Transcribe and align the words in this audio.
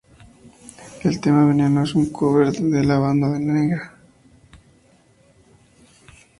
El 1.03 1.21
tema 1.21 1.45
"Veneno" 1.45 1.83
es 1.83 1.93
un 1.93 2.09
cover 2.11 2.51
de 2.53 2.83
la 2.83 2.97
banda 2.97 3.29
La 3.29 3.37
Negra. 3.37 3.95